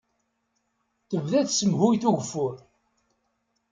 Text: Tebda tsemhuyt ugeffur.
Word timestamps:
Tebda 1.09 1.41
tsemhuyt 1.47 2.03
ugeffur. 2.09 2.55